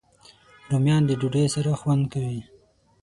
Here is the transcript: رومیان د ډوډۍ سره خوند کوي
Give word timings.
رومیان 0.69 1.03
د 1.05 1.11
ډوډۍ 1.19 1.45
سره 1.55 1.69
خوند 1.79 2.03
کوي 2.13 2.41